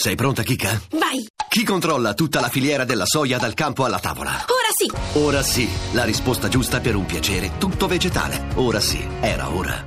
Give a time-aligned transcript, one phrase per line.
[0.00, 0.80] Sei pronta, Kika?
[0.92, 1.26] Vai!
[1.48, 4.30] Chi controlla tutta la filiera della soia dal campo alla tavola?
[4.30, 5.18] Ora sì!
[5.18, 8.44] Ora sì, la risposta giusta per un piacere tutto vegetale.
[8.54, 9.84] Ora sì, era ora.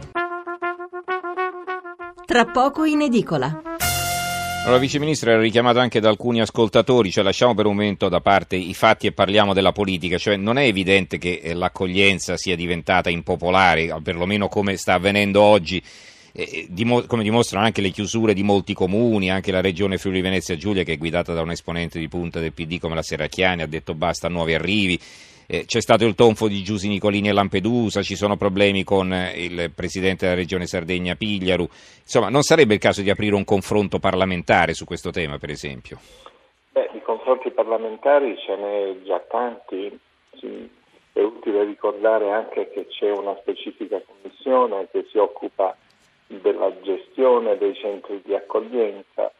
[2.25, 3.61] Tra poco in edicola.
[4.65, 8.19] Allora, Vice Ministro, era richiamato anche da alcuni ascoltatori, cioè lasciamo per un momento da
[8.19, 12.57] parte i fatti e parliamo della politica, cioè non è evidente che eh, l'accoglienza sia
[12.57, 15.81] diventata impopolare, perlomeno come sta avvenendo oggi
[16.33, 20.55] eh, dimo- come dimostrano anche le chiusure di molti comuni, anche la regione Friuli Venezia
[20.55, 23.67] Giulia che è guidata da un esponente di punta del PD come la Serracchiani ha
[23.67, 24.99] detto basta nuovi arrivi.
[25.47, 29.33] Eh, c'è stato il tonfo di Giusi Nicolini a Lampedusa, ci sono problemi con eh,
[29.35, 31.67] il presidente della regione Sardegna Pigliaru.
[31.99, 35.99] Insomma, non sarebbe il caso di aprire un confronto parlamentare su questo tema, per esempio?
[36.71, 39.99] Beh, di confronti parlamentari ce n'è già tanti.
[40.39, 40.69] Sì.
[41.13, 45.75] È utile ricordare anche che c'è una specifica commissione che si occupa
[46.39, 49.31] della gestione dei centri di accoglienza.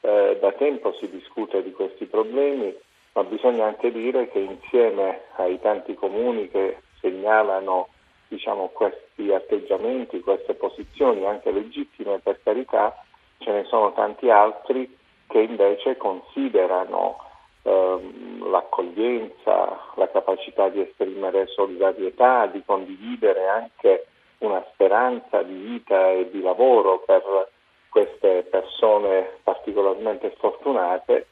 [0.00, 2.74] Eh, da tempo si discute di questi problemi,
[3.12, 7.88] ma bisogna anche dire che insieme ai tanti comuni che segnalano
[8.28, 13.04] diciamo, questi atteggiamenti, queste posizioni anche legittime per carità,
[13.38, 14.96] ce ne sono tanti altri
[15.26, 17.18] che invece considerano
[17.62, 24.06] ehm, l'accoglienza, la capacità di esprimere solidarietà, di condividere anche
[24.42, 27.50] una speranza di vita e di lavoro per
[27.88, 31.26] queste persone particolarmente sfortunate,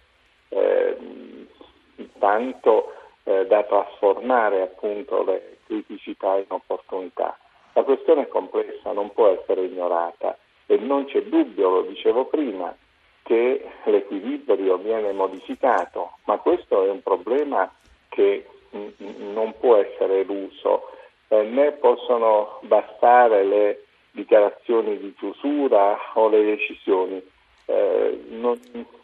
[0.49, 0.97] eh,
[2.19, 2.93] tanto
[3.25, 7.39] eh, da trasformare appunto le criticità in opportunità.
[7.73, 10.37] La questione è complessa, non può essere ignorata
[10.67, 12.77] e non c'è dubbio, lo dicevo prima,
[13.23, 17.73] che l'equilibrio viene modificato, ma questo è un problema
[18.09, 18.89] che m-
[19.33, 20.91] non può essere eluso
[21.39, 27.23] né possono bastare le dichiarazioni di chiusura o le decisioni.
[27.67, 28.59] Eh, non,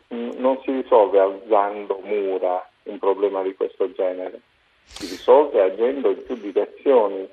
[0.09, 4.41] non si risolve alzando mura un problema di questo genere,
[4.85, 7.29] si risolve agendo in più direzioni,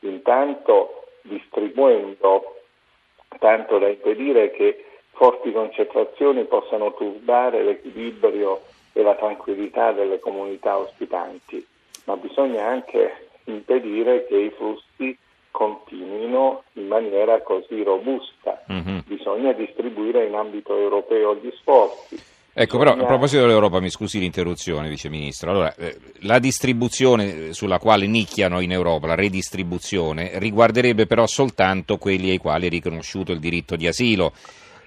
[0.00, 2.56] intanto distribuendo
[3.38, 8.62] tanto da impedire che forti concentrazioni possano turbare l'equilibrio
[8.92, 11.64] e la tranquillità delle comunità ospitanti,
[12.04, 15.16] ma bisogna anche impedire che i flussi
[15.50, 18.62] continuino in maniera così robusta.
[18.72, 18.98] Mm-hmm.
[19.06, 22.38] Bisogna distribuire in ambito europeo gli sforzi.
[22.52, 25.50] Ecco, però a proposito dell'Europa, mi scusi l'interruzione, Vice Ministro.
[25.50, 32.30] Allora, eh, la distribuzione sulla quale nicchiano in Europa, la redistribuzione, riguarderebbe però soltanto quelli
[32.30, 34.32] ai quali è riconosciuto il diritto di asilo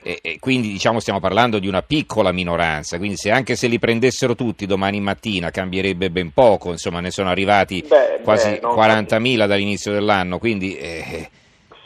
[0.03, 3.79] e, e quindi diciamo stiamo parlando di una piccola minoranza, quindi se anche se li
[3.79, 9.47] prendessero tutti domani mattina cambierebbe ben poco, insomma ne sono arrivati beh, quasi beh, 40.000
[9.47, 10.77] dall'inizio dell'anno, quindi...
[10.77, 11.29] Eh,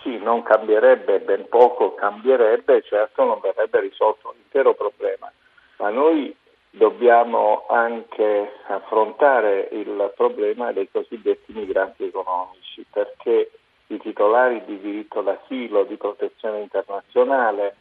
[0.02, 5.32] sì, non cambierebbe ben poco, cambierebbe, certo non verrebbe risolto l'intero problema,
[5.78, 6.36] ma noi
[6.72, 13.52] dobbiamo anche affrontare il problema dei cosiddetti migranti economici, perché
[13.88, 17.76] i titolari di diritto d'asilo, di protezione internazionale,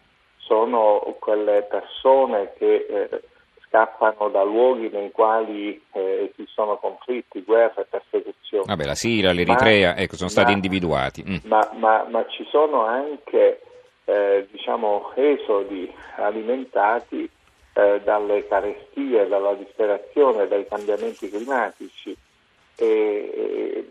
[0.47, 3.23] sono quelle persone che eh,
[3.67, 8.65] scappano da luoghi nei quali eh, esistono conflitti, guerre, persecuzioni.
[8.65, 11.25] Vabbè, la Siria, l'Eritrea, ma, ecco, sono stati ma, individuati.
[11.29, 11.37] Mm.
[11.45, 13.61] Ma, ma, ma, ci sono anche
[14.05, 17.29] eh, diciamo, esodi alimentati
[17.75, 22.17] eh, dalle carestie, dalla disperazione, dai cambiamenti climatici
[22.77, 23.91] e, e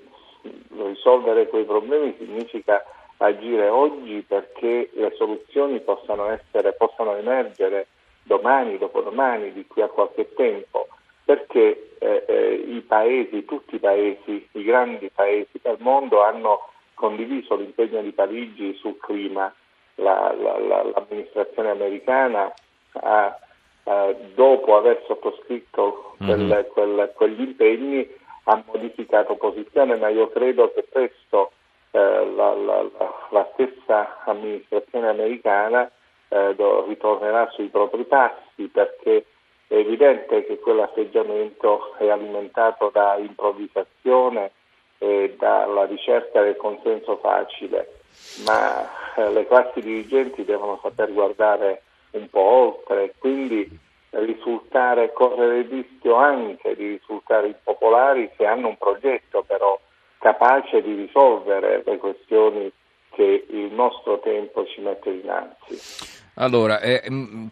[0.78, 2.84] risolvere quei problemi significa
[3.26, 7.88] agire oggi perché le soluzioni possano, essere, possano emergere
[8.24, 10.88] domani, dopodomani, di qui a qualche tempo,
[11.24, 17.56] perché eh, eh, i paesi, tutti i paesi, i grandi paesi del mondo hanno condiviso
[17.56, 19.54] l'impegno di Parigi sul clima.
[19.98, 22.52] La, la, la, l'amministrazione americana
[22.92, 23.40] ha,
[23.84, 26.62] eh, dopo aver sottoscritto quel, mm-hmm.
[26.74, 28.08] quel, quegli impegni,
[28.44, 31.52] ha modificato posizione, ma io credo che presto
[31.96, 32.86] eh, la, la,
[33.30, 35.90] la, stessa amministrazione americana
[36.28, 36.54] eh,
[36.88, 39.26] ritornerà sui propri passi perché
[39.68, 44.52] è evidente che quell'atteggiamento è alimentato da improvvisazione
[44.98, 48.00] e dalla ricerca del consenso facile,
[48.46, 53.80] ma eh, le classi dirigenti devono saper guardare un po' oltre, quindi
[54.10, 59.80] risultare, correre il rischio anche di risultare impopolari se hanno un progetto però
[60.26, 62.72] capace di risolvere le questioni
[63.12, 66.24] che il nostro tempo ci mette dinanzi.
[66.38, 67.04] Allora, eh,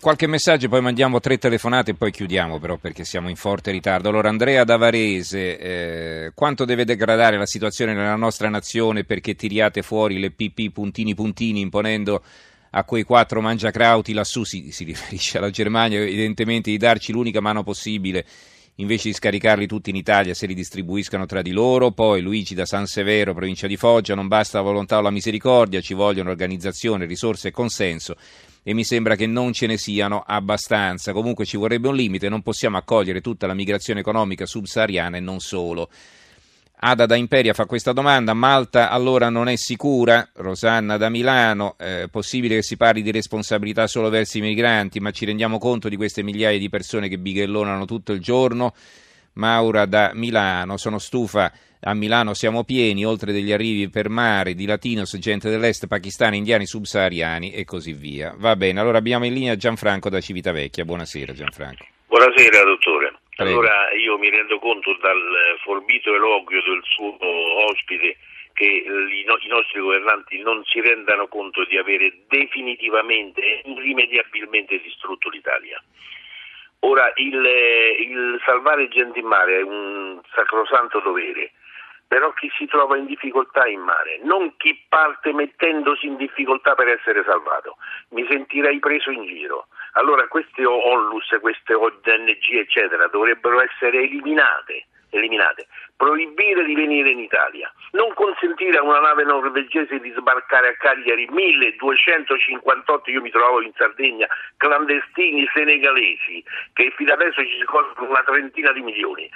[0.01, 4.09] qualche messaggio, poi mandiamo tre telefonate e poi chiudiamo però perché siamo in forte ritardo.
[4.09, 10.19] Allora, Andrea Davarese, eh, quanto deve degradare la situazione nella nostra nazione perché tiriate fuori
[10.19, 12.23] le PP puntini puntini imponendo
[12.71, 17.61] a quei quattro mangiacrauti lassù, si, si riferisce alla Germania, evidentemente di darci l'unica mano
[17.61, 18.25] possibile
[18.75, 21.91] invece di scaricarli tutti in Italia se li distribuiscano tra di loro.
[21.91, 25.81] Poi Luigi da San Severo, provincia di Foggia, non basta la volontà o la misericordia,
[25.81, 28.15] ci vogliono organizzazione, risorse e consenso
[28.63, 31.11] e mi sembra che non ce ne siano abbastanza.
[31.11, 35.39] Comunque ci vorrebbe un limite, non possiamo accogliere tutta la migrazione economica subsahariana e non
[35.39, 35.89] solo.
[36.85, 40.31] Ada da Imperia fa questa domanda, Malta allora non è sicura?
[40.33, 45.11] Rosanna da Milano, eh, possibile che si parli di responsabilità solo verso i migranti, ma
[45.11, 48.73] ci rendiamo conto di queste migliaia di persone che bighellonano tutto il giorno?
[49.35, 54.65] Maura da Milano, sono stufa, a Milano siamo pieni, oltre degli arrivi per mare di
[54.65, 58.35] latinos, gente dell'est, pakistani, indiani, subsahariani e così via.
[58.37, 60.83] Va bene, allora abbiamo in linea Gianfranco da Civitavecchia.
[60.83, 61.85] Buonasera Gianfranco.
[62.07, 63.02] Buonasera dottore.
[63.37, 67.17] Allora io mi rendo conto dal forbito eloquio del suo
[67.69, 68.17] ospite
[68.53, 74.79] che i, no- i nostri governanti non si rendano conto di avere definitivamente e irrimediabilmente
[74.79, 75.81] distrutto l'Italia.
[76.85, 77.43] Ora il,
[77.99, 81.53] il salvare gente in mare è un sacrosanto dovere,
[82.07, 86.89] però chi si trova in difficoltà in mare, non chi parte mettendosi in difficoltà per
[86.89, 87.77] essere salvato.
[88.09, 89.67] Mi sentirei preso in giro.
[89.93, 97.71] Allora queste ONLUS, queste ONG eccetera dovrebbero essere eliminate, eliminate, proibire di venire in Italia,
[97.91, 103.71] non consentire a una nave norvegese di sbarcare a Cagliari 1258, io mi trovavo in
[103.75, 106.43] Sardegna, clandestini senegalesi,
[106.73, 109.29] che fino adesso ci si costano una trentina di milioni.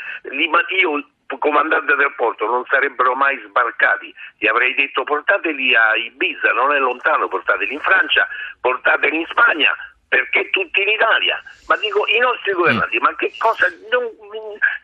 [0.81, 1.07] Io
[1.39, 6.79] comandante del porto non sarebbero mai sbarcati, gli avrei detto portateli a Ibiza, non è
[6.79, 8.27] lontano, portateli in Francia,
[8.59, 9.75] portateli in Spagna,
[10.07, 11.41] perché tutti in Italia?
[11.67, 13.03] Ma dico i nostri governanti, mm.
[13.03, 13.67] ma che cosa...
[13.91, 14.07] Non,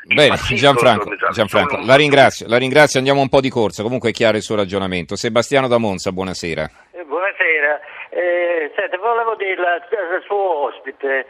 [0.03, 4.35] Bene, Gianfranco, Gianfranco la, ringrazio, la ringrazio, andiamo un po' di corsa, comunque è chiaro
[4.35, 5.15] il suo ragionamento.
[5.15, 6.69] Sebastiano da Monza, buonasera.
[6.91, 7.79] Eh, buonasera,
[8.09, 11.25] eh, senti, volevo dire al suo ospite,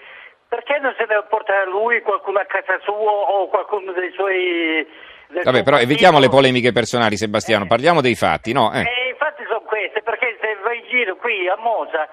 [0.50, 5.12] perché non se ne porta lui qualcuno a casa sua o qualcuno dei suoi...
[5.34, 8.72] Vabbè, però evitiamo le polemiche personali, Sebastiano, parliamo dei fatti, no?
[8.72, 8.82] Eh.
[8.82, 12.08] eh infatti sono queste, perché se vai in giro qui a Monza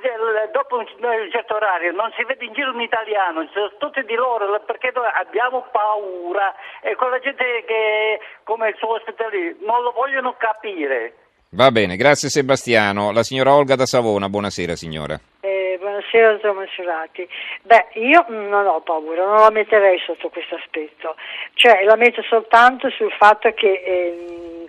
[0.00, 0.08] si,
[0.52, 0.86] dopo un,
[1.30, 5.66] certo orario non si vede in giro un italiano, sono tutti di loro perché abbiamo
[5.70, 11.14] paura e quella gente che come il suo ospite lì non lo vogliono capire.
[11.54, 13.12] Va bene, grazie Sebastiano.
[13.12, 15.20] La signora Olga da Savona, buonasera signora.
[15.40, 17.28] Eh, buonasera dottor Masurati.
[17.62, 21.14] Beh, io non ho paura, non la metterei sotto questo aspetto,
[21.54, 24.66] cioè la metto soltanto sul fatto che eh, eh,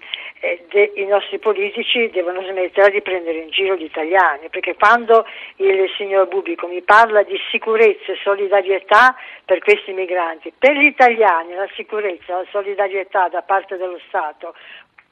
[0.70, 5.26] de, i nostri politici devono smettere di prendere in giro gli italiani, perché quando
[5.58, 11.54] il signor Bubico mi parla di sicurezza e solidarietà per questi migranti, per gli italiani
[11.54, 14.54] la sicurezza, la solidarietà da parte dello Stato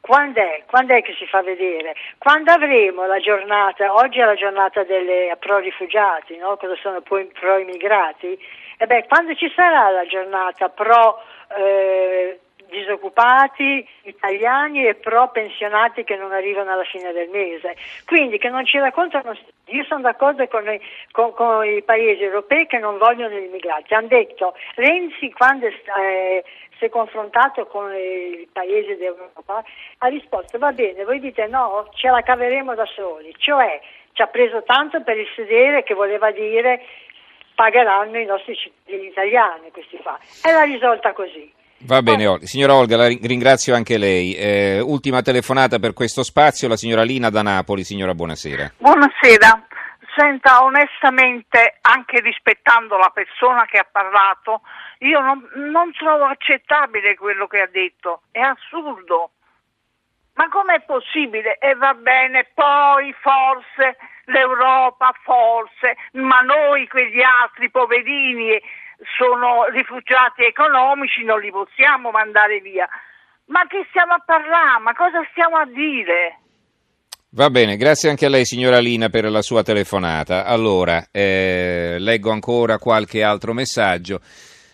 [0.02, 0.64] quando è?
[0.66, 1.94] Quando è che si fa vedere?
[2.18, 6.58] Quando avremo la giornata, oggi è la giornata delle pro rifugiati, no?
[6.58, 8.38] cosa sono pro immigrati?
[8.78, 11.22] E beh, quando ci sarà la giornata pro
[11.56, 12.40] eh,
[12.72, 17.76] disoccupati italiani e pro pensionati che non arrivano alla fine del mese.
[18.06, 20.80] Quindi che non ci raccontano, io sono d'accordo con i,
[21.12, 23.94] con, con i paesi europei che non vogliono gli immigrati.
[23.94, 26.44] Hanno detto Renzi quando eh,
[26.80, 29.64] si è confrontato con i paesi d'Europa
[30.00, 33.80] ha risposto va bene, voi dite no, ce la caveremo da soli, cioè
[34.14, 36.84] ci ha preso tanto per il sedere che voleva dire
[37.54, 40.18] pagheranno i nostri cittadini italiani questi fa.
[40.44, 41.60] E l'ha risolta così.
[41.84, 42.46] Va bene, Olga.
[42.46, 44.36] signora Olga, la ringrazio anche lei.
[44.36, 47.84] Eh, ultima telefonata per questo spazio, la signora Lina da Napoli.
[47.84, 48.74] Signora, buonasera.
[48.78, 49.66] Buonasera.
[50.16, 54.62] Senta, onestamente, anche rispettando la persona che ha parlato,
[55.00, 58.22] io non, non trovo accettabile quello che ha detto.
[58.30, 59.32] È assurdo.
[60.34, 61.58] Ma com'è possibile?
[61.58, 68.62] E va bene, poi forse l'Europa, forse, ma noi quegli altri poverini
[69.18, 72.88] sono rifugiati economici, non li possiamo mandare via.
[73.46, 74.82] Ma che stiamo a parlare?
[74.82, 76.40] Ma cosa stiamo a dire?
[77.34, 80.46] Va bene, grazie anche a lei signora Lina per la sua telefonata.
[80.46, 84.20] Allora, eh, leggo ancora qualche altro messaggio.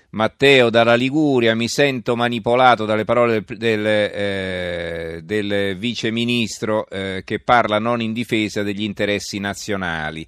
[0.09, 7.21] Matteo dalla Liguria, mi sento manipolato dalle parole del, del, eh, del vice ministro eh,
[7.23, 10.25] che parla non in difesa degli interessi nazionali.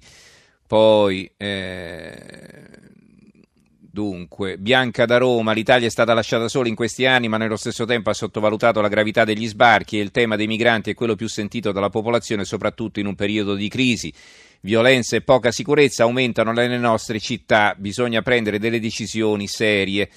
[0.68, 2.90] Poi eh,
[3.92, 7.84] Dunque, Bianca da Roma, l'Italia è stata lasciata sola in questi anni, ma nello stesso
[7.86, 11.28] tempo ha sottovalutato la gravità degli sbarchi e il tema dei migranti è quello più
[11.28, 14.12] sentito dalla popolazione, soprattutto in un periodo di crisi.
[14.60, 20.08] Violenza e poca sicurezza aumentano nelle nostre città, bisogna prendere delle decisioni serie.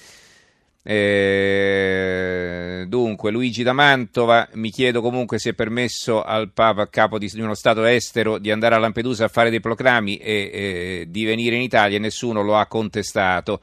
[0.86, 7.32] Eh, dunque, Luigi da Mantova, mi chiedo comunque se è permesso al Papa, capo di
[7.36, 11.56] uno Stato estero, di andare a Lampedusa a fare dei proclami e eh, di venire
[11.56, 13.60] in Italia, nessuno lo ha contestato.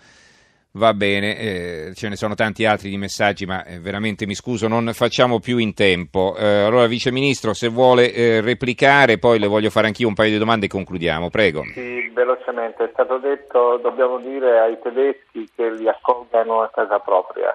[0.74, 4.70] Va bene, eh, ce ne sono tanti altri di messaggi, ma eh, veramente mi scuso,
[4.70, 6.34] non facciamo più in tempo.
[6.38, 10.32] Eh, allora, Vice Ministro, se vuole eh, replicare, poi le voglio fare anch'io un paio
[10.32, 11.30] di domande e concludiamo.
[11.30, 11.64] Prego.
[11.74, 12.86] Sì, velocemente.
[12.86, 17.54] È stato detto, dobbiamo dire ai tedeschi che li accolgano a casa propria.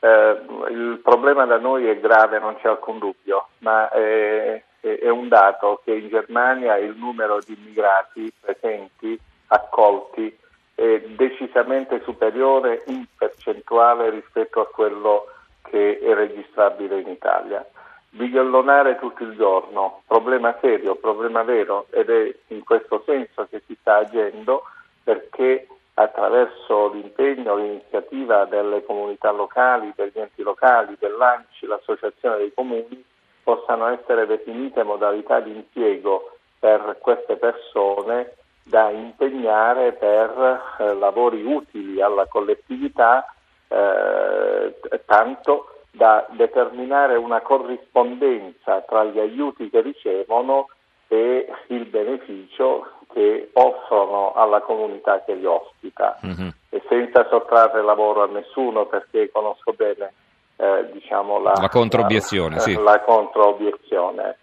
[0.00, 0.40] Eh,
[0.72, 5.80] il problema da noi è grave, non c'è alcun dubbio, ma è, è un dato
[5.84, 10.36] che in Germania il numero di immigrati presenti, accolti,
[10.78, 15.26] è decisamente superiore in percentuale rispetto a quello
[15.62, 17.66] che è registrabile in Italia.
[18.10, 23.76] Bighellonare tutto il giorno, problema serio, problema vero ed è in questo senso che si
[23.80, 24.62] sta agendo
[25.02, 33.04] perché attraverso l'impegno, l'iniziativa delle comunità locali, degli enti locali, dell'ANCI, l'associazione dei comuni,
[33.42, 38.36] possano essere definite modalità di impiego per queste persone
[38.68, 43.34] da impegnare per eh, lavori utili alla collettività,
[43.68, 44.74] eh,
[45.06, 50.68] tanto da determinare una corrispondenza tra gli aiuti che ricevono
[51.08, 56.48] e il beneficio che offrono alla comunità che li ospita, mm-hmm.
[56.68, 60.12] e senza sottrarre lavoro a nessuno perché conosco bene
[60.56, 62.56] eh, diciamo la, la controobiezione.
[62.56, 62.74] La, sì.
[62.74, 64.36] la controobiezione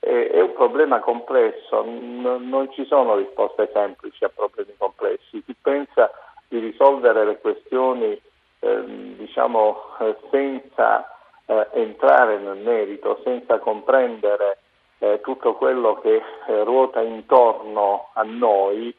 [0.00, 5.42] è un problema complesso, non ci sono risposte semplici a problemi complessi.
[5.44, 6.10] Chi pensa
[6.48, 8.20] di risolvere le questioni
[8.60, 8.84] eh,
[9.16, 14.58] diciamo, eh, senza eh, entrare nel merito, senza comprendere
[14.98, 16.22] eh, tutto quello che
[16.64, 18.94] ruota intorno a noi,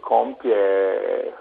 [0.00, 1.34] compie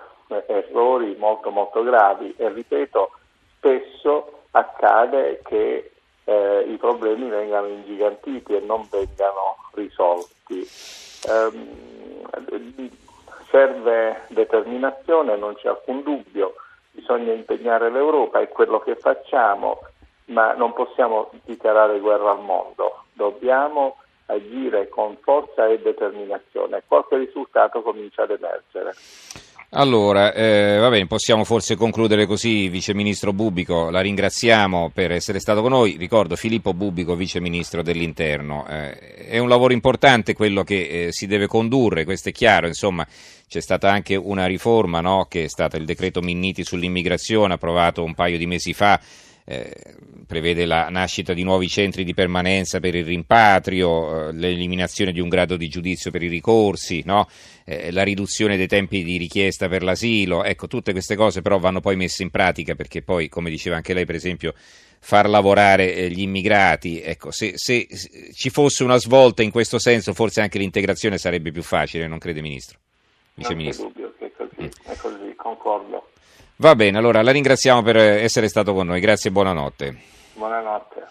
[0.47, 3.11] errori molto molto gravi e ripeto,
[3.57, 5.92] spesso accade che
[6.25, 10.59] eh, i problemi vengano ingigantiti e non vengano risolti.
[10.59, 11.81] Eh,
[13.49, 16.55] serve determinazione, non c'è alcun dubbio,
[16.91, 19.81] bisogna impegnare l'Europa, è quello che facciamo,
[20.25, 26.83] ma non possiamo dichiarare guerra al mondo, dobbiamo agire con forza e determinazione.
[26.87, 28.93] Qualche risultato comincia ad emergere.
[29.75, 35.39] Allora, eh, va bene, possiamo forse concludere così, Vice Ministro Bubico, la ringraziamo per essere
[35.39, 40.63] stato con noi, ricordo Filippo Bubico, Vice Ministro dell'Interno, eh, è un lavoro importante quello
[40.63, 43.03] che eh, si deve condurre, questo è chiaro, insomma
[43.47, 48.13] c'è stata anche una riforma no, che è stata il decreto Minniti sull'immigrazione approvato un
[48.13, 49.01] paio di mesi fa,
[49.45, 49.73] eh,
[50.25, 55.29] prevede la nascita di nuovi centri di permanenza per il rimpatrio, eh, l'eliminazione di un
[55.29, 57.27] grado di giudizio per i ricorsi, no?
[57.65, 60.43] Eh, la riduzione dei tempi di richiesta per l'asilo.
[60.43, 63.93] Ecco, tutte queste cose però vanno poi messe in pratica perché poi, come diceva anche
[63.93, 64.53] lei, per esempio,
[64.99, 69.77] far lavorare eh, gli immigrati, ecco, se, se, se ci fosse una svolta in questo
[69.77, 72.79] senso, forse anche l'integrazione sarebbe più facile, non crede Ministro?
[73.33, 73.83] Vice Ministro.
[73.83, 74.91] Non c'è dubbio è così, mm.
[74.91, 76.09] è così, concordo.
[76.55, 79.97] Va bene, allora la ringraziamo per essere stato con noi, grazie e buonanotte.
[80.35, 81.07] Buonanotte.